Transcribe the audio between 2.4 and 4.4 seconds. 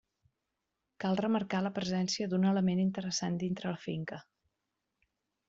element interessant dintre la finca.